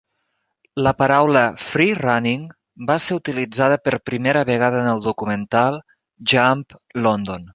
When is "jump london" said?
6.33-7.47